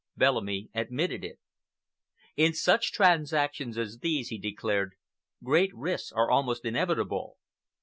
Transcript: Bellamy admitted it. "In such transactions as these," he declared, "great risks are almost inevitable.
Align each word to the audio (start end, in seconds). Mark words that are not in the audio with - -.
Bellamy 0.17 0.71
admitted 0.73 1.23
it. 1.23 1.37
"In 2.35 2.55
such 2.55 2.91
transactions 2.91 3.77
as 3.77 3.99
these," 3.99 4.29
he 4.29 4.39
declared, 4.39 4.93
"great 5.43 5.69
risks 5.75 6.11
are 6.11 6.31
almost 6.31 6.65
inevitable. 6.65 7.37